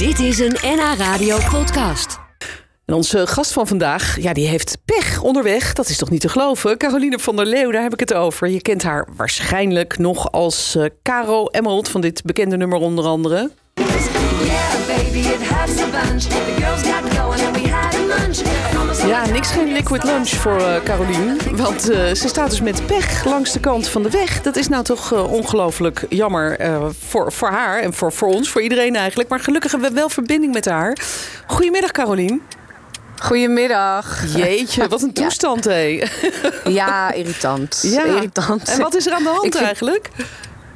[0.00, 2.18] Dit is een NH Radio podcast.
[2.84, 5.72] En onze gast van vandaag, ja, die heeft pech onderweg.
[5.72, 6.78] Dat is toch niet te geloven?
[6.78, 8.48] Caroline van der Leeuw, daar heb ik het over.
[8.48, 13.50] Je kent haar waarschijnlijk nog als uh, Caro Emerald van dit bekende nummer onder andere.
[19.06, 21.36] Ja, niks geen liquid lunch voor uh, Caroline.
[21.52, 24.42] Want uh, ze staat dus met pech langs de kant van de weg.
[24.42, 26.56] Dat is nou toch uh, ongelooflijk jammer
[27.08, 29.28] voor, voor haar en voor, voor ons, voor iedereen eigenlijk.
[29.28, 30.96] Maar gelukkig hebben we wel verbinding met haar.
[31.46, 32.40] Goedemiddag, Caroline.
[33.22, 34.24] Goedemiddag.
[34.36, 35.70] Jeetje, wat een toestand, ja.
[35.70, 36.02] hé.
[36.64, 37.78] Ja, irritant.
[37.82, 38.04] Ja.
[38.04, 38.68] irritant.
[38.68, 40.08] En wat is er aan de hand Ik vind- eigenlijk?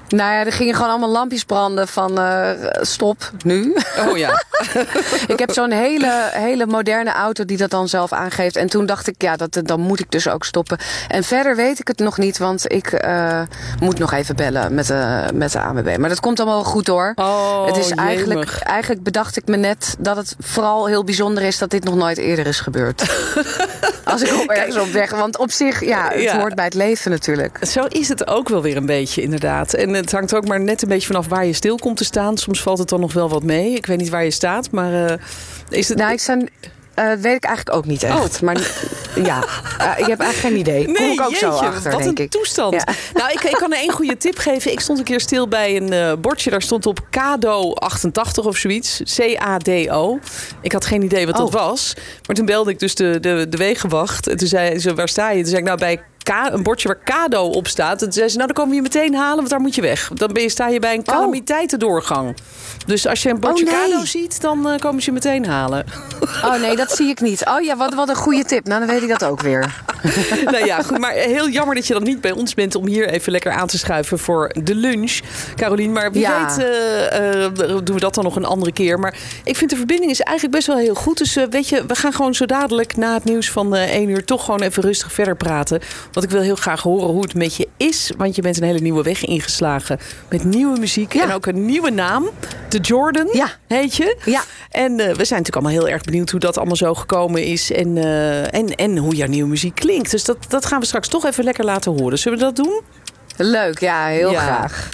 [0.09, 2.51] Nou ja, er gingen gewoon allemaal lampjes branden van eh,
[2.81, 3.77] stop, nu.
[4.09, 4.43] Oh ja.
[5.35, 8.57] ik heb zo'n hele, hele moderne auto die dat dan zelf aangeeft.
[8.57, 10.79] En toen dacht ik, ja, dat, dan moet ik dus ook stoppen.
[11.09, 13.41] En verder weet ik het nog niet, want ik eh,
[13.80, 15.97] moet nog even bellen met de, met de ANWB.
[15.99, 17.13] Maar dat komt allemaal goed hoor.
[17.15, 21.59] Oh, het is eigenlijk, eigenlijk bedacht ik me net dat het vooral heel bijzonder is
[21.59, 23.02] dat dit nog nooit eerder is gebeurd.
[24.05, 25.11] Als ik op ergens op weg.
[25.11, 26.39] Want op zich, ja, het Ja.
[26.39, 27.59] hoort bij het leven natuurlijk.
[27.66, 29.73] Zo is het ook wel weer een beetje, inderdaad.
[29.74, 32.37] En het hangt ook maar net een beetje vanaf waar je stil komt te staan.
[32.38, 33.73] Soms valt het dan nog wel wat mee.
[33.74, 35.16] Ik weet niet waar je staat, maar eh,
[35.69, 35.99] is het...
[35.99, 36.49] Nou, ik zijn,
[36.95, 38.43] eh, weet ik eigenlijk ook niet echt.
[38.43, 38.71] Maar
[39.24, 39.45] ja,
[39.79, 40.85] eh, ik heb eigenlijk geen idee.
[40.85, 42.30] Kom ik ook zo jeetje, achter, wat denk een ik.
[42.30, 42.74] toestand.
[42.74, 42.85] Ja.
[43.15, 44.73] Nou, ik, ik kan er één goede tip geven.
[44.73, 46.51] Ik stond een keer stil bij een bordje.
[46.51, 49.02] Daar stond op Cado 88 of zoiets.
[49.16, 50.18] C-A-D-O.
[50.61, 51.52] Ik had geen idee wat dat Oh.
[51.52, 51.95] was.
[52.27, 54.27] Maar toen belde ik dus de, de, de wegenwacht.
[54.29, 55.37] En toen zei ze, waar sta je?
[55.41, 57.93] Toen zei ik, nou, bij Ka- een bordje waar Cado op staat.
[57.93, 59.80] En toen zei ze, nou, dan komen we je meteen halen, want daar moet je
[59.80, 60.11] weg.
[60.15, 62.37] Dan ben je, sta je bij een calamiteitendoorgang.
[62.87, 63.91] Dus als je een bordje Oh, nee.
[63.91, 65.84] Cado ziet, dan eh, komen ze je meteen halen.
[66.45, 67.45] Oh nee, dat zie ik niet.
[67.47, 68.67] Oh ja, wat, wat een goede tip.
[68.67, 69.83] Nou, dan weet ik dat ook weer.
[70.53, 70.99] nou ja, goed.
[70.99, 73.66] Maar heel jammer dat je dan niet bij ons bent om hier even lekker aan
[73.66, 75.19] te schuiven voor de lunch.
[75.56, 76.47] Carolien, maar wie Ja.
[76.47, 77.53] weet eh, eh,
[77.84, 78.99] doen we dat dan nog een andere keer.
[78.99, 81.19] Maar ik vind de verbinding is eigenlijk best wel heel goed.
[81.19, 84.09] Dus eh, weet je, we gaan gewoon zo dadelijk na het nieuws van eh 1
[84.09, 85.81] uur toch gewoon even rustig verder praten.
[86.12, 88.11] Want ik wil heel graag horen hoe het met je is.
[88.17, 91.22] Want je bent een hele nieuwe weg ingeslagen met nieuwe muziek Ja.
[91.22, 92.28] en ook een nieuwe naam.
[92.69, 93.49] De Jordan Ja.
[93.69, 94.17] heet je.
[94.25, 94.43] Ja.
[94.71, 97.72] En eh, we zijn natuurlijk allemaal heel erg benieuwd hoe dat allemaal zo gekomen is.
[97.72, 100.11] En, eh, en, en hoe jouw nieuwe muziek klinkt.
[100.11, 102.19] Dus dat, dat gaan we straks toch even lekker laten horen.
[102.19, 102.81] Zullen we dat doen?
[103.37, 104.41] Leuk, ja, heel Ja.
[104.41, 104.89] graag.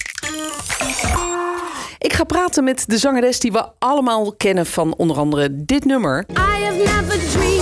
[1.99, 6.25] Ik ga praten met de zangeres die we allemaal kennen van onder andere dit nummer.
[6.31, 6.35] I
[6.65, 7.60] have never dreamed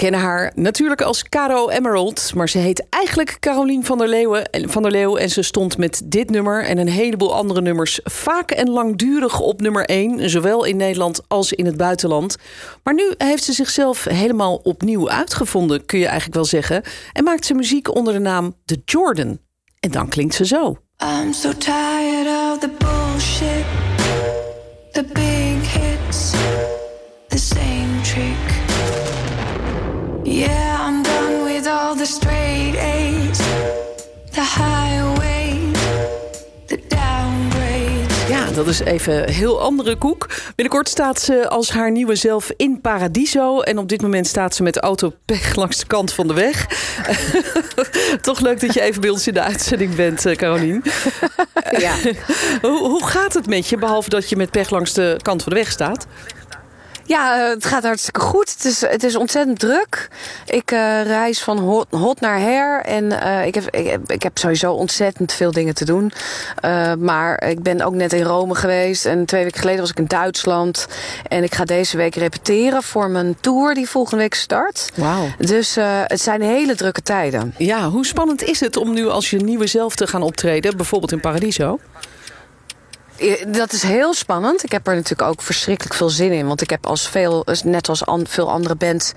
[0.00, 2.32] kennen haar natuurlijk als Caro Emerald.
[2.34, 5.16] Maar ze heet eigenlijk Carolien van der, Leeuwen, van der Leeuw.
[5.16, 8.00] En ze stond met dit nummer en een heleboel andere nummers...
[8.04, 10.30] vaak en langdurig op nummer 1.
[10.30, 12.36] Zowel in Nederland als in het buitenland.
[12.82, 16.82] Maar nu heeft ze zichzelf helemaal opnieuw uitgevonden, kun je eigenlijk wel zeggen.
[17.12, 19.38] En maakt ze muziek onder de naam The Jordan.
[19.80, 20.76] En dan klinkt ze zo.
[21.02, 23.64] I'm so tired of the bullshit,
[24.92, 26.30] the big hits,
[27.28, 27.69] the same.
[30.30, 33.38] Yeah, I'm done with all the straight A's,
[34.30, 35.78] the highways,
[36.66, 38.28] the downgrades.
[38.28, 40.28] Ja, dat is even een heel andere koek.
[40.54, 43.60] Binnenkort staat ze als haar nieuwe zelf in Paradiso.
[43.60, 46.34] En op dit moment staat ze met de auto pech langs de kant van de
[46.34, 46.66] weg.
[48.20, 50.82] Toch leuk dat je even bij ons in de uitzending bent, eh, Carolien.
[51.78, 51.94] Ja.
[52.62, 55.52] Hoe, hoe gaat het met je, behalve dat je met pech langs de kant van
[55.52, 56.06] de weg staat?
[57.10, 58.50] Ja, eh, het gaat hartstikke goed.
[58.50, 60.08] Het is, het is ontzettend druk.
[60.46, 62.82] Ik eh, reis van hot, hot naar her.
[62.82, 66.12] En eh, ik, heb, ik, heb, ik heb sowieso ontzettend veel dingen te doen.
[66.98, 69.06] Maar ik ben ook net in Rome geweest.
[69.06, 70.86] En twee weken geleden was ik in Duitsland.
[71.28, 74.90] En ik ga deze week repeteren voor mijn tour die volgende week start.
[74.94, 75.28] Wauw.
[75.38, 75.74] Dus
[76.06, 77.54] het zijn hele drukke tijden.
[77.58, 81.12] Ja, hoe spannend is het om nu als je nieuwe zelf te gaan optreden, bijvoorbeeld
[81.12, 81.78] in Paradiso?
[83.20, 84.64] Eh, Dat is heel spannend.
[84.64, 86.46] Ik heb er natuurlijk ook verschrikkelijk veel zin in.
[86.46, 89.12] Want ik heb als veel, net als veel andere bands,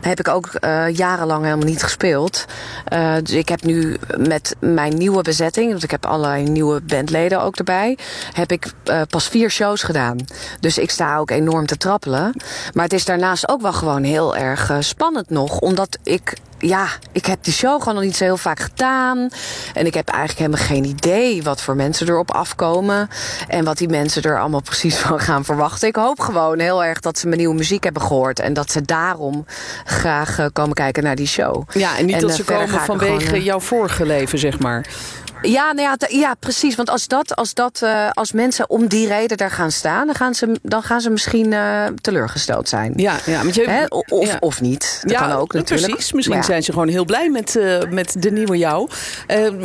[0.00, 2.44] heb ik ook eh, jarenlang helemaal niet gespeeld.
[2.84, 7.42] Eh, dus ik heb nu met mijn nieuwe bezetting, want ik heb allerlei nieuwe bandleden
[7.42, 7.98] ook erbij,
[8.32, 8.72] heb ik
[9.08, 10.16] pas vier shows gedaan.
[10.60, 12.34] Dus ik sta ook enorm te trappelen.
[12.72, 17.26] Maar het is daarnaast ook wel gewoon heel erg spannend nog, omdat ik ja, ik
[17.26, 19.28] heb die show gewoon nog niet zo heel vaak gedaan.
[19.74, 23.08] En ik heb eigenlijk helemaal geen idee wat voor mensen erop afkomen.
[23.48, 25.88] En wat die mensen er allemaal precies van gaan verwachten.
[25.88, 28.40] Ik hoop gewoon heel erg dat ze mijn nieuwe muziek hebben gehoord.
[28.40, 29.46] En dat ze daarom
[29.84, 31.62] graag eh, komen kijken naar die show.
[31.72, 34.86] Ja, en niet dat eh, ze komen vanwege gewoon, eh, jouw vorige leven, zeg maar.
[35.44, 36.74] Ja, nou ja, precies.
[36.74, 40.14] Want als, dat, als, dat, eh, als mensen om die reden daar gaan staan, dan
[40.14, 42.92] gaan ze, dan gaan ze misschien eh, teleurgesteld zijn.
[42.96, 43.84] Ja, ja, want je, Hè?
[43.88, 44.36] Of, ja.
[44.40, 45.00] of niet.
[45.02, 45.92] Dat kan ook natuurlijk.
[45.92, 46.12] Precies.
[46.12, 46.42] Misschien ja.
[46.42, 48.88] zijn ze gewoon heel blij met, eh, met de nieuwe jou.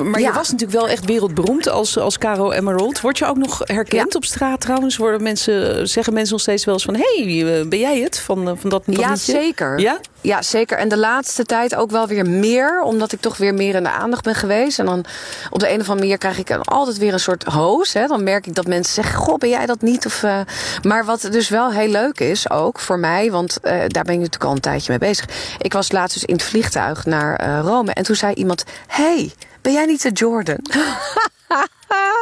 [0.04, 3.02] Maar je was natuurlijk wel echt wereldberoemd als, als Caro Emerald.
[3.02, 4.98] Word je ook nog herkend op straat trouwens?
[4.98, 6.96] Worden mensen, zeggen mensen nog steeds wel eens van...
[6.96, 9.80] hé, hey, ben jij het van, van dat, dat Ja, zeker.
[9.80, 10.00] Ja?
[10.22, 10.78] Ja, zeker.
[10.78, 12.82] En de laatste tijd ook wel weer meer.
[12.82, 14.80] Omdat ik toch weer meer in de aandacht ben geweest.
[14.80, 15.06] En dan
[15.50, 17.92] op de een of andere manier krijg ik altijd weer een soort hoos.
[17.92, 20.06] Dan merk ik dat mensen zeggen, goh, ben jij dat niet?
[20.06, 20.40] Of, eh,
[20.82, 23.32] Maar wat dus wel heel leuk is, ook voor mij.
[23.32, 25.28] Want eh, daar ben ik natuurlijk al een tijdje mee bezig.
[25.58, 27.94] Ik was laatst dus in het vliegtuig naar eh, Rome.
[27.94, 30.60] En toen zei iemand, hey, ben jij niet de Jordan?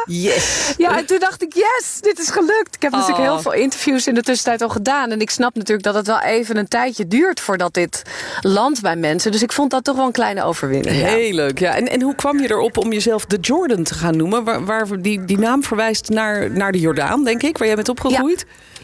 [0.06, 0.74] Yes.
[0.76, 2.74] Ja, en toen dacht ik, yes, dit is gelukt.
[2.74, 3.24] Ik heb natuurlijk Oh.
[3.32, 5.10] heel veel interviews in de tussentijd al gedaan.
[5.10, 8.02] En ik snap natuurlijk dat het wel even een tijdje duurt voordat dit
[8.40, 9.32] landt bij mensen.
[9.32, 10.96] Dus ik vond dat toch wel een kleine overwinning.
[10.96, 11.06] Ja.
[11.06, 11.74] Heel leuk, ja.
[11.74, 14.44] En, en hoe kwam je erop om jezelf de Jordan te gaan noemen?
[14.44, 17.88] Waar, waar die, die naam verwijst naar, naar de Jordaan, denk ik, waar jij bent
[17.88, 18.44] opgegroeid.
[18.48, 18.77] Ja,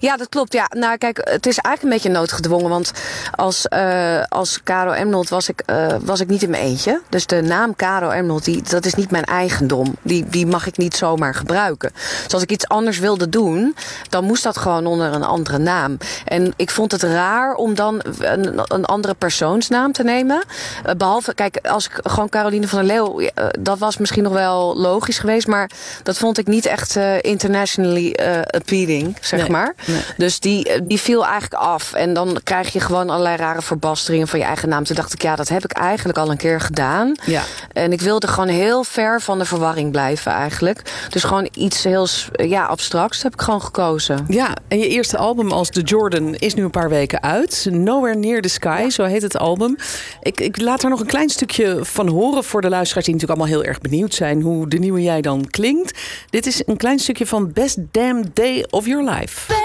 [0.00, 0.52] ja, dat klopt.
[0.52, 0.70] Ja.
[0.76, 2.70] Nou, kijk, het is eigenlijk een beetje noodgedwongen.
[2.70, 2.92] Want
[3.34, 7.00] als, eh, als Caro Emerald was ik, eh, was ik niet in mijn eentje.
[7.08, 9.96] Dus de naam Caro Emerald, die, dat is niet mijn eigendom.
[10.02, 11.92] Die, die mag ik niet zomaar gebruiken.
[12.24, 13.76] Dus als ik iets anders wilde doen,
[14.08, 15.98] dan moest dat gewoon onder een andere naam.
[16.24, 20.44] En ik vond het raar om dan een, een andere persoonsnaam te nemen.
[20.84, 23.30] Eh, behalve, kijk, als ik gewoon Caroline van der Leeuw,
[23.60, 25.46] dat was misschien nog wel logisch geweest.
[25.46, 25.70] Maar
[26.02, 28.16] dat vond ik niet echt internationally
[28.46, 29.74] appealing, zeg Nee, maar.
[29.86, 30.00] nee.
[30.16, 31.92] Dus die, eh, die viel eigenlijk af.
[31.92, 34.84] En dan krijg je gewoon allerlei rare verbasteringen van je eigen naam.
[34.84, 37.14] Toen dacht ik, ja, dat heb ik eigenlijk al een keer gedaan.
[37.24, 37.42] Ja.
[37.72, 40.82] En ik wilde gewoon heel ver van de verwarring blijven eigenlijk.
[41.08, 44.24] Dus gewoon iets heel ja, abstracts heb ik gewoon gekozen.
[44.28, 47.66] Ja, en je eerste album als The Jordan is nu een paar weken uit.
[47.70, 49.76] Nowhere Near the Sky, zo heet het album.
[50.22, 53.06] Ik, ik laat er nog een klein stukje van horen voor de luisteraars...
[53.06, 55.98] die natuurlijk allemaal heel erg benieuwd zijn hoe de nieuwe jij dan klinkt.
[56.30, 59.21] Dit is een klein stukje van Best Damn Day of Your Life.
[59.22, 59.61] Baby,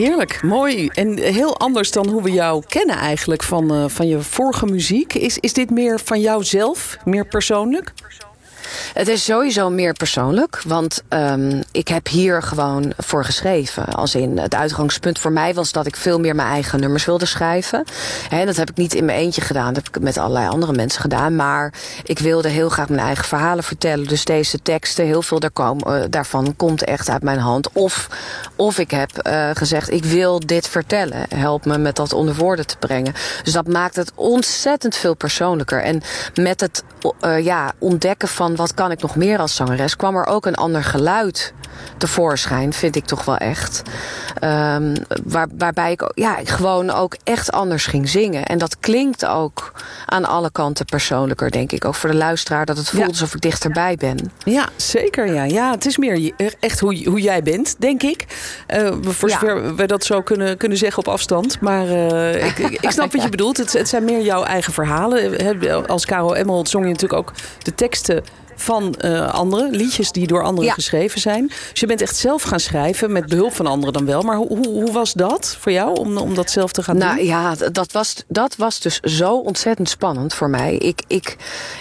[0.00, 0.42] heerlijk.
[0.42, 0.88] Mooi.
[0.88, 5.14] En heel anders dan hoe we jou kennen eigenlijk van, eh, van je vorige muziek.
[5.14, 7.92] Is, is dit meer van jouzelf, meer persoonlijk?
[8.92, 13.84] Het is sowieso meer persoonlijk, want ehm, ik heb hier gewoon voor geschreven.
[13.84, 17.26] Als in het uitgangspunt voor mij was dat ik veel meer mijn eigen nummers wilde
[17.26, 17.84] schrijven.
[18.28, 20.72] Hè, dat heb ik niet in mijn eentje gedaan, dat heb ik met allerlei andere
[20.72, 21.36] mensen gedaan.
[21.36, 21.72] Maar
[22.04, 24.06] ik wilde heel graag mijn eigen verhalen vertellen.
[24.06, 27.72] Dus deze teksten, heel veel daar eh, daarvan komt echt uit mijn hand.
[27.72, 28.08] Of,
[28.56, 31.26] of ik heb eh, gezegd, ik wil dit vertellen.
[31.34, 33.14] Help me met dat onder woorden te brengen.
[33.42, 35.82] Dus dat maakt het ontzettend veel persoonlijker.
[35.82, 36.02] En
[36.34, 36.84] met het
[37.20, 39.96] eh, ja, ontdekken van wat kan ik nog meer als zangeres...
[39.96, 41.52] kwam er ook een ander geluid
[41.98, 43.82] tevoorschijn, vind ik toch wel echt.
[44.38, 48.44] Ehm, waar, waarbij ik ja, gewoon ook echt anders ging zingen.
[48.44, 49.72] En dat klinkt ook
[50.06, 51.84] aan alle kanten persoonlijker, denk ik.
[51.84, 53.08] Ook voor de luisteraar, dat het voelt Ja.
[53.08, 54.32] alsof ik dichterbij ben.
[54.44, 55.34] Ja, zeker.
[55.34, 58.26] Ja, ja het is meer echt hoe, hoe jij bent, denk ik.
[58.66, 59.38] Eh, voor Ja.
[59.38, 61.60] zover we dat zo kunnen, kunnen zeggen op afstand.
[61.60, 63.56] Maar eh, ik, ik, snap wat je bedoelt.
[63.56, 65.86] Het, het zijn meer jouw eigen verhalen.
[65.86, 67.32] Als Caro Emerald zong je natuurlijk ook
[67.62, 68.22] de teksten
[68.60, 69.70] van eh, anderen.
[69.70, 70.74] Liedjes die door anderen Ja.
[70.74, 71.46] geschreven zijn.
[71.70, 74.22] Dus je bent echt zelf gaan schrijven, met behulp van anderen dan wel.
[74.22, 77.16] Maar hoe, hoe, hoe was dat voor jou, om, om dat zelf te gaan Nou
[77.16, 77.24] doen?
[77.24, 80.76] ja, d- dat was, dat was dus zo ontzettend spannend voor mij.
[80.76, 81.36] Ik, ik,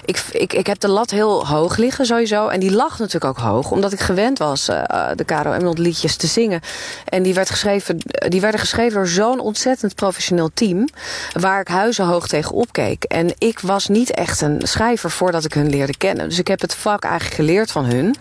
[0.06, 2.48] ik, ik, ik heb de lat heel hoog liggen sowieso.
[2.48, 3.72] En die lag natuurlijk ook hoog.
[3.72, 6.62] Omdat ik gewend was eh, eh, de Caro Emerald liedjes te zingen.
[7.06, 10.88] En die, werd geschreven, die werden geschreven door zo'n ontzettend professioneel team.
[11.34, 13.04] Waar ik huizenhoog tegen opkeek.
[13.04, 16.30] En ik was niet echt een schrijver voordat ik hun leerde kennen.
[16.30, 18.16] Dus ik heb het vak eigenlijk geleerd van hun.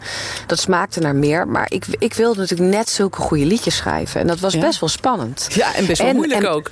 [0.46, 1.48] Dat smaakte naar meer.
[1.48, 4.20] Maar ik, ik wilde natuurlijk net zulke goede liedjes schrijven.
[4.20, 4.60] En dat was Ja.
[4.60, 5.46] best wel spannend.
[5.50, 6.68] Ja, en best wel En- moeilijk en- ook.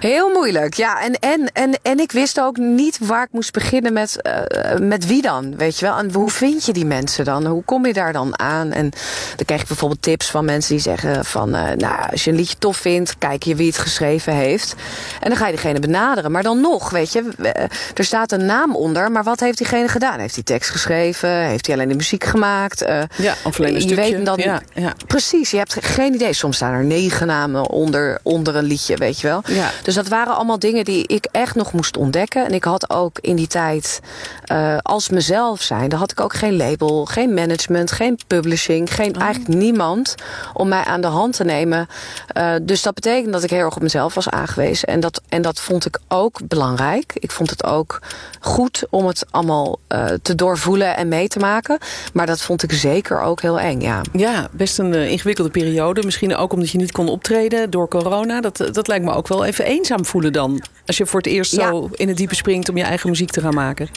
[0.00, 1.00] Heel moeilijk, ja.
[1.00, 5.06] En, en, en, en ik wist ook niet waar ik moest beginnen met, eh, met
[5.06, 5.96] wie dan, weet je wel.
[5.96, 7.46] En hoe vind je die mensen dan?
[7.46, 8.72] Hoe kom je daar dan aan?
[8.72, 8.90] En
[9.36, 11.54] dan krijg ik bijvoorbeeld tips van mensen die zeggen van...
[11.54, 14.74] eh, nou, als je een liedje tof vindt, kijk je wie het geschreven heeft.
[15.20, 16.30] En dan ga je diegene benaderen.
[16.32, 17.62] Maar dan nog, weet je, eh,
[17.94, 19.10] er staat een naam onder...
[19.12, 20.18] maar wat heeft diegene gedaan?
[20.18, 21.28] Heeft die tekst tekst geschreven?
[21.30, 22.82] Heeft hij alleen de muziek gemaakt?
[22.82, 24.16] Eh, Ja, of alleen een je stukje.
[24.16, 24.94] weet dan, Ja, ja.
[25.06, 26.32] Precies, je hebt geen idee.
[26.32, 29.42] Soms staan er negen namen onder, onder een liedje, weet je wel.
[29.46, 29.70] Ja.
[29.82, 32.44] Dus dat waren allemaal dingen die ik echt nog moest ontdekken.
[32.46, 34.00] En ik had ook in die tijd,
[34.44, 35.88] eh, als mezelf zijn...
[35.88, 38.94] dan had ik ook geen label, geen management, geen publishing...
[38.94, 39.22] geen Oh.
[39.22, 40.14] eigenlijk niemand
[40.52, 41.88] om mij aan de hand te nemen.
[42.26, 44.88] Eh, dus dat betekent dat ik heel erg op mezelf was aangewezen.
[44.88, 47.12] En dat, en dat vond ik ook belangrijk.
[47.14, 48.00] Ik vond het ook
[48.40, 49.78] goed om het allemaal
[50.22, 51.78] te doorvoelen en mee te maken.
[52.12, 54.00] Maar dat vond ik zeker ook heel eng, ja.
[54.12, 56.02] Ja, best een eh, ingewikkelde periode.
[56.04, 58.40] Misschien ook omdat je niet kon optreden door corona.
[58.40, 60.62] Dat, eh, dat lijkt me ook wel even eenzaam voelen dan.
[60.86, 61.68] Als je voor het eerst Ja.
[61.68, 63.88] zo in het diepe springt om je eigen muziek te gaan maken.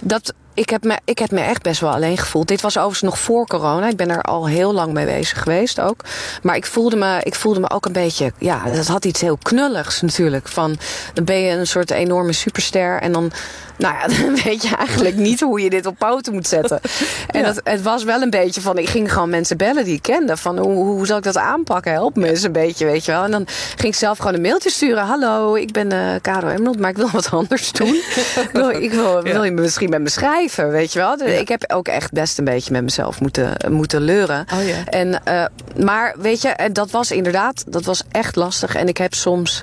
[0.00, 2.48] Dat, ik, heb me, ik heb me echt best wel alleen gevoeld.
[2.48, 3.88] Dit was overigens nog voor corona.
[3.88, 6.00] Ik ben er al heel lang mee bezig geweest ook.
[6.42, 8.32] Maar ik voelde me, ik voelde me ook een beetje...
[8.38, 10.48] Ja, dat had iets heel knulligs natuurlijk.
[10.48, 10.76] Van,
[11.14, 13.00] dan ben je een soort enorme superster.
[13.00, 13.32] En dan,
[13.78, 16.80] nou ja, dan weet je eigenlijk niet hoe je dit op poten moet zetten.
[17.26, 17.46] En Ja.
[17.46, 18.78] dat, het was wel een beetje van...
[18.78, 20.36] Ik ging gewoon mensen bellen die ik kende.
[20.36, 21.92] Van, hoe, hoe zal ik dat aanpakken?
[21.92, 23.24] Help me eens een beetje, weet je wel.
[23.24, 23.44] En dan
[23.76, 25.04] ging ik zelf gewoon een mailtje sturen.
[25.04, 27.94] Hallo, ik ben eh Caro Emerald, maar ik wil wat anders doen.
[28.46, 31.16] ik wil, ik wil, wil je me misschien met me schrijven, weet je wel?
[31.16, 34.46] Dus Ik heb ook echt best een beetje met mezelf moeten, moeten leuren.
[34.54, 34.84] Oh ja.
[34.84, 35.44] En, eh,
[35.84, 38.74] maar weet je, dat was inderdaad, dat was echt lastig.
[38.74, 39.62] En ik heb soms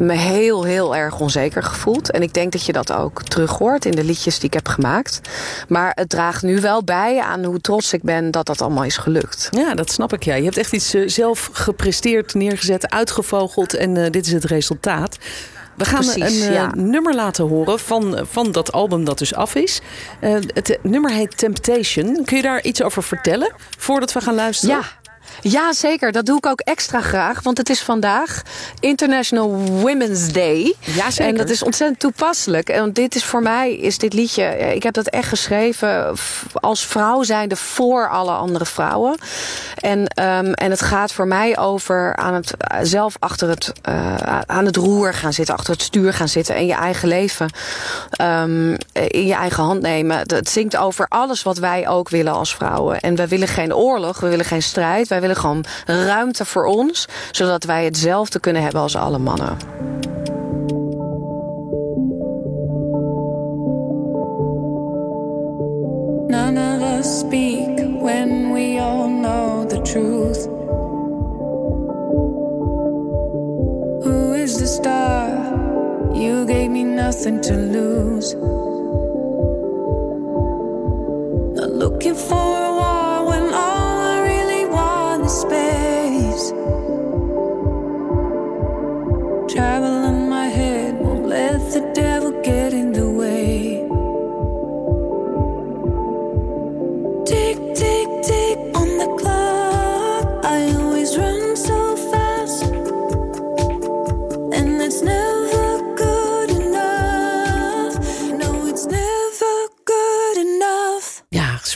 [0.00, 2.10] me heel, heel erg onzeker gevoeld.
[2.10, 4.68] En ik denk dat je dat ook terug hoort in de liedjes die ik heb
[4.68, 5.20] gemaakt.
[5.68, 8.96] Maar het draagt nu wel bij aan hoe trots ik ben dat dat allemaal is
[8.96, 9.48] gelukt.
[9.50, 10.22] Ja, dat snap ik.
[10.22, 10.34] Ja.
[10.34, 13.74] Je hebt echt iets eh, zelf gepresteerd, neergezet, uitgevogeld.
[13.74, 15.18] En eh, dit is het resultaat.
[15.78, 16.72] We gaan Precies, een eh, ja.
[16.74, 19.80] nummer laten horen van, van dat album dat dus af is.
[20.20, 22.24] Eh, het nummer heet Temptation.
[22.24, 24.76] Kun je daar iets over vertellen voordat we gaan luisteren?
[24.76, 24.97] Ja.
[25.40, 26.12] Ja, zeker.
[26.12, 27.42] Dat doe ik ook extra graag.
[27.42, 28.42] Want het is vandaag
[28.80, 30.74] International Women's Day.
[30.80, 31.32] Ja, zeker.
[31.32, 32.68] En dat is ontzettend toepasselijk.
[32.68, 34.42] En dit is voor mij, is dit liedje...
[34.44, 36.16] eh, Ik heb dat echt geschreven
[36.54, 39.16] als vrouw zijnde voor alle andere vrouwen.
[39.80, 44.14] En, ehm, en het gaat voor mij over aan het, eh, zelf achter het, eh,
[44.46, 45.54] aan het roer gaan zitten.
[45.56, 46.54] Achter het stuur gaan zitten.
[46.54, 47.50] En je eigen leven
[48.10, 50.18] ehm, in je eigen hand nemen.
[50.18, 53.00] Het zingt over alles wat wij ook willen als vrouwen.
[53.00, 55.08] En wij willen geen oorlog, we willen geen strijd.
[55.08, 57.08] Wij willen gewoon ruimte voor ons.
[57.30, 59.56] Zodat wij hetzelfde kunnen hebben als alle mannen.
[66.26, 70.46] None of us speak when we all know the truth.
[74.04, 75.28] Who is the star?
[76.14, 78.34] You gave me nothing to lose.
[81.54, 82.97] Not looking for a war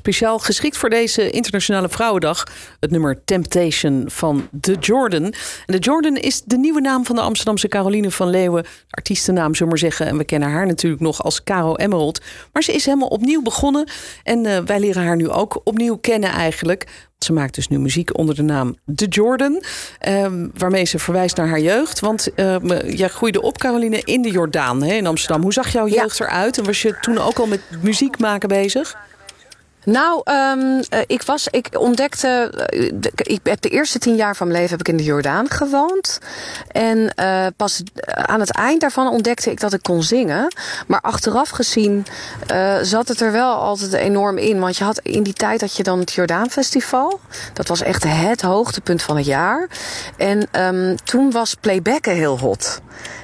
[0.02, 2.44] speciaal geschikt voor deze Internationale Vrouwendag.
[2.80, 5.22] Het nummer Temptation van The Jordan.
[5.24, 5.34] En
[5.66, 8.64] The Jordan is de nieuwe naam van de Amsterdamse Caroline van Leeuwen.
[8.90, 10.06] Artiestennaam, zullen we maar zeggen.
[10.06, 12.20] En we kennen haar natuurlijk nog als Caro Emerald.
[12.52, 13.90] Maar ze is helemaal opnieuw begonnen.
[14.22, 16.86] En eh, wij leren haar nu ook opnieuw kennen eigenlijk.
[17.18, 19.62] Ze maakt dus nu muziek onder de naam The Jordan.
[19.98, 22.00] ehm, waarmee ze verwijst naar haar jeugd.
[22.00, 25.42] Want ehm, jij groeide op, Caroline, in de Jordaan hè, in Amsterdam.
[25.42, 26.02] Hoe zag jouw Ja.
[26.02, 26.58] jeugd eruit?
[26.58, 28.96] En was je toen ook al met muziek maken bezig?
[29.84, 32.50] Nou, ehm, eh, ik, was, ik ontdekte.
[32.66, 35.50] eh, ik heb de eerste tien jaar van mijn leven heb ik in de Jordaan
[35.50, 36.18] gewoond.
[36.68, 40.54] En eh, pas aan het eind daarvan ontdekte ik dat ik kon zingen.
[40.86, 42.06] Maar achteraf gezien
[42.82, 44.60] zat het er wel altijd enorm in.
[44.60, 47.20] Want je had, in die tijd had je dan het Jordaan Festival.
[47.52, 49.68] Dat was echt het hoogtepunt van het jaar.
[50.16, 52.80] En ehm, toen was playbacken heel hot.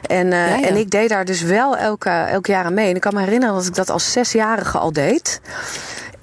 [0.07, 0.63] En, Ja, ja.
[0.63, 2.89] en ik deed daar dus wel elke, elk jaar aan mee.
[2.89, 5.41] En ik kan me herinneren dat ik dat als zesjarige al deed.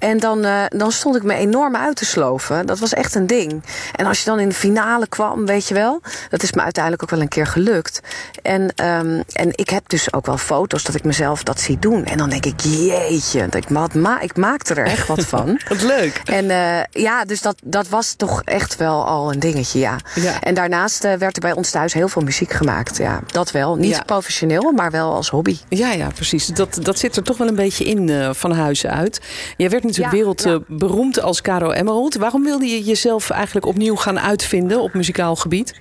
[0.06, 2.66] En dan, eh, dan stond ik me enorm uit te sloven.
[2.66, 3.62] Dat was echt een ding.
[3.94, 6.00] En als je dan in de finale kwam, weet je wel.
[6.30, 8.00] Dat is me uiteindelijk ook wel een keer gelukt.
[8.42, 12.04] En, ehm, en ik heb dus ook wel foto's dat ik mezelf dat zie doen.
[12.04, 15.60] En dan denk ik, jeetje, dat ik, ma ma ik maakte er echt wat van.
[15.68, 16.20] Wat leuk.
[16.24, 19.96] En eh, ja, dus dat, dat was toch echt wel al een dingetje, ja.
[20.14, 20.40] Ja.
[20.40, 22.96] En daarnaast eh, werd er bij ons thuis heel veel muziek gemaakt.
[22.96, 23.76] Ja, dat wel.
[23.76, 24.02] Niet Ja.
[24.02, 25.56] professioneel, maar wel als hobby.
[25.68, 26.46] Ja, ja, precies.
[26.46, 29.20] Dat, dat zit er toch wel een beetje in van huis uit.
[29.56, 32.14] Jij werd natuurlijk Ja, wereldberoemd als Caro Emerald.
[32.14, 35.74] Waarom wilde je jezelf eigenlijk opnieuw gaan uitvinden op muzikaal gebied?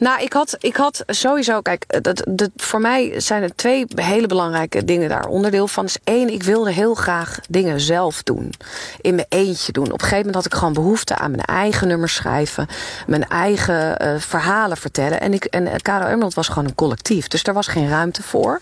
[0.00, 4.26] Nou, ik had, ik had sowieso, kijk, dat, dat, voor mij zijn er twee hele
[4.26, 5.84] belangrijke dingen daar onderdeel van.
[5.84, 8.52] Is één, ik wilde heel graag dingen zelf doen.
[9.00, 9.84] In mijn eentje doen.
[9.86, 12.66] Op een gegeven moment had ik gewoon behoefte aan mijn eigen nummers schrijven.
[13.06, 15.20] Mijn eigen eh, verhalen vertellen.
[15.20, 17.28] En, ik, en eh, Caro Emerald was gewoon een collectief.
[17.28, 18.60] Dus daar was geen ruimte voor.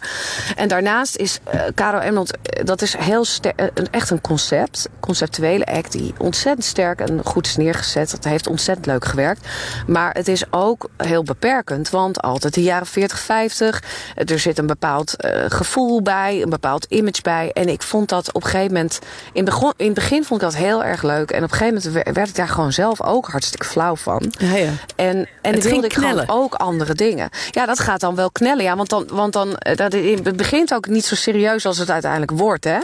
[0.57, 4.89] En daarnaast is eh Caro Emerald, eh, dat is heel eh, echt een concept.
[5.01, 8.11] Conceptuele act die ontzettend sterk en goed is neergezet.
[8.11, 9.49] Dat heeft ontzettend leuk gewerkt.
[9.87, 11.91] Maar het is ook heel beperkend.
[11.91, 13.83] Want altijd de jaren 40, 50.
[14.15, 16.43] eh, Er zit een bepaald eh, gevoel bij.
[16.43, 17.51] Een bepaald image bij.
[17.53, 18.99] En ik vond dat op een gegeven moment...
[19.33, 21.31] In, begon, in het begin vond ik dat heel erg leuk.
[21.31, 24.33] En op een gegeven moment wer- werd ik daar gewoon zelf ook hartstikke flauw van.
[24.39, 24.71] Ja, ja.
[24.97, 26.29] En, en Het wilde ik gewoon knellen.
[26.29, 27.29] ook andere dingen.
[27.51, 28.65] Ja, dat gaat dan wel knellen.
[28.65, 31.91] Ja, want dan, want dan eh, dat, het begint ook niet zo serieus als het
[31.91, 32.65] uiteindelijk wordt.
[32.65, 32.79] Hè?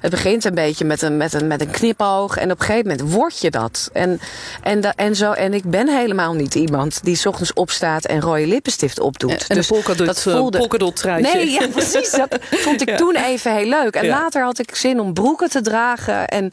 [0.00, 2.36] Het begint een beetje met een, met, een, met een knipoog.
[2.36, 3.90] En op een gegeven moment word je dat.
[3.92, 4.20] En,
[4.62, 8.20] en, da- en, zo, en ik ben helemaal niet iemand die 's ochtends opstaat en
[8.20, 9.44] rode lippenstift opdoet.
[9.48, 11.34] En een polkadot, eh, polkadot truitje.
[11.34, 12.10] Nee, ja, precies.
[12.10, 12.96] Dat vond ik Ja.
[12.96, 13.94] toen even heel leuk.
[13.94, 14.10] En Ja.
[14.20, 16.28] later had ik zin om broeken te dragen.
[16.28, 16.50] En,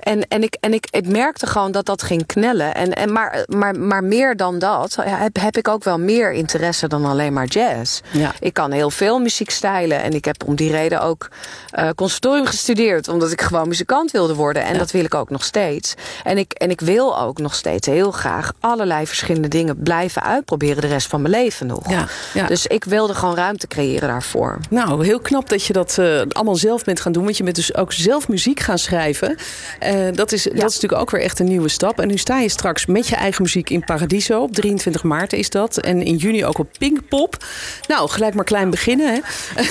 [0.00, 2.74] en, en, ik, en ik, ik merkte gewoon dat dat ging knellen.
[2.74, 6.88] En, en maar, maar, maar meer dan dat heb, heb ik ook wel meer interesse
[6.88, 8.00] dan alleen maar jazz.
[8.10, 8.32] Ja.
[8.40, 10.02] Ik kan heel veel muziekstijlen.
[10.02, 11.28] En ik heb om die reden ook
[11.70, 13.08] eh, conservatorium gestudeerd.
[13.08, 14.62] Omdat ik gewoon muzikant wilde worden.
[14.64, 15.94] En dat wil ik ook nog steeds.
[16.24, 20.60] En ik, en ik wil ook nog steeds heel graag allerlei verschillende dingen blijven uitproberen
[20.62, 21.90] de rest van mijn leven nog.
[21.90, 22.46] Ja, ja.
[22.46, 24.58] Dus ik wilde gewoon ruimte creëren daarvoor.
[24.70, 27.24] Nou, heel knap dat je dat eh, allemaal zelf bent gaan doen.
[27.24, 29.36] Want je bent dus ook zelf muziek gaan schrijven.
[29.78, 32.00] Eh, dat, is, dat is natuurlijk ook weer echt een nieuwe stap.
[32.00, 34.42] En nu sta je straks met je eigen muziek in Paradiso.
[34.42, 35.76] Op 23 maart is dat.
[35.76, 37.44] En in juni ook op Pinkpop.
[37.88, 39.12] Nou, gelijk maar klein beginnen.
[39.14, 39.20] Hè?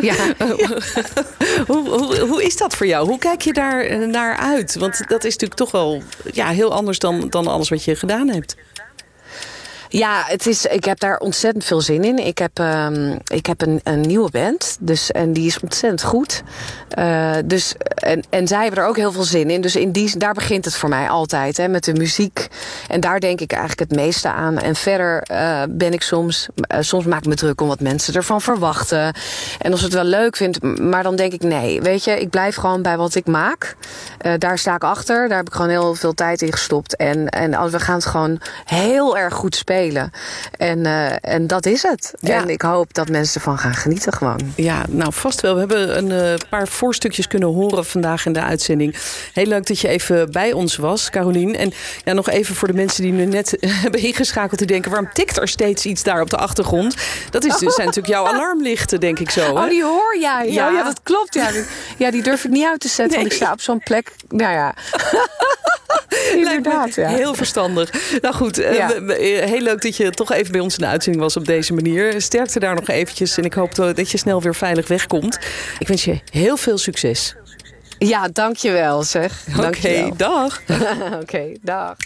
[0.00, 0.14] Ja.
[1.66, 3.06] hoe, hoe, hoe is dat voor jou?
[3.06, 4.74] Hoe kijk je daar eh, naar uit?
[4.74, 8.28] Want dat is natuurlijk toch wel ja, heel anders dan, dan alles wat je gedaan
[8.28, 8.56] hebt.
[9.92, 12.18] Ja, het is, ik heb daar ontzettend veel zin in.
[12.18, 14.76] Ik heb, ehm, ik heb een, een nieuwe band.
[14.80, 16.42] Dus, en die is ontzettend goed.
[16.88, 19.60] Eh, dus, en, en zij hebben er ook heel veel zin in.
[19.60, 21.56] Dus in die, daar begint het voor mij altijd.
[21.56, 22.48] Hè, met de muziek.
[22.88, 24.58] En daar denk ik eigenlijk het meeste aan.
[24.58, 26.48] En verder eh, ben ik soms...
[26.54, 29.14] eh, soms maak ik me druk om wat mensen ervan verwachten.
[29.58, 30.80] En als het wel leuk vindt.
[30.80, 31.80] Maar dan denk ik nee.
[31.80, 33.76] Weet je, ik blijf gewoon bij wat ik maak.
[34.38, 35.28] Daar sta ik achter.
[35.28, 36.96] Daar heb ik gewoon heel veel tijd in gestopt.
[36.96, 39.81] En, en we gaan het gewoon heel erg goed spelen.
[40.56, 42.14] En, eh, en dat is het.
[42.20, 42.42] Ja.
[42.42, 44.52] En ik hoop dat mensen ervan gaan genieten gewoon.
[44.56, 45.52] Ja, nou vast wel.
[45.54, 48.96] We hebben een eh, paar voorstukjes kunnen horen vandaag in de uitzending.
[49.32, 51.56] Heel leuk dat je even bij ons was, Carolien.
[51.56, 51.72] En
[52.04, 54.58] ja, nog even voor de mensen die nu net hebben ingeschakeld...
[54.58, 56.94] die denken, waarom tikt er steeds iets daar op de achtergrond?
[57.30, 59.40] Dat is, zijn natuurlijk jouw alarmlichten, denk ik zo.
[59.40, 59.62] hè?
[59.62, 60.52] Oh, die hoor jij.
[60.52, 60.76] Ja, Ja.
[60.76, 61.34] ja dat klopt.
[61.34, 61.64] Ja die,
[61.96, 64.12] ja, die durf ik niet uit te zetten, want ik sta op zo'n plek.
[64.28, 64.74] Nou ja.
[66.36, 67.08] Inderdaad, ja.
[67.08, 67.90] Heel verstandig.
[68.20, 68.92] Nou goed, eh, Ja.
[68.92, 71.72] eh, heel leuk dat je toch even bij ons in de uitzending was op deze
[71.74, 72.20] manier.
[72.20, 75.38] Sterkte daar nog eventjes en ik hoop dat dat je snel weer veilig wegkomt.
[75.78, 77.34] Ik wens je heel veel succes.
[77.98, 79.32] Ja, dankjewel zeg.
[79.66, 80.60] Oké, dag.
[81.22, 81.96] Oké, dag.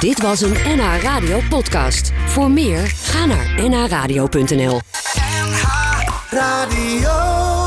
[0.00, 2.10] Dit was een NH Radio podcast.
[2.26, 4.80] Voor meer, ga naar nhradio.nl.
[6.30, 7.59] Radio.